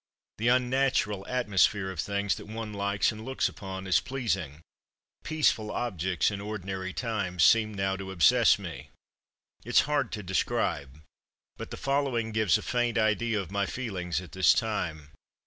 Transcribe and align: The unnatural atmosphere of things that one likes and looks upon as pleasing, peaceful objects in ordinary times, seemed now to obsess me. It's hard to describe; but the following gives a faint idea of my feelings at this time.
The 0.39 0.47
unnatural 0.47 1.27
atmosphere 1.27 1.91
of 1.91 1.99
things 1.99 2.33
that 2.33 2.47
one 2.47 2.73
likes 2.73 3.11
and 3.11 3.23
looks 3.23 3.47
upon 3.47 3.85
as 3.85 3.99
pleasing, 3.99 4.61
peaceful 5.23 5.69
objects 5.69 6.31
in 6.31 6.41
ordinary 6.41 6.91
times, 6.91 7.43
seemed 7.43 7.75
now 7.75 7.95
to 7.97 8.09
obsess 8.09 8.57
me. 8.57 8.89
It's 9.63 9.81
hard 9.81 10.11
to 10.13 10.23
describe; 10.23 11.03
but 11.55 11.69
the 11.69 11.77
following 11.77 12.31
gives 12.31 12.57
a 12.57 12.63
faint 12.63 12.97
idea 12.97 13.39
of 13.39 13.51
my 13.51 13.67
feelings 13.67 14.19
at 14.21 14.31
this 14.31 14.55
time. 14.55 15.11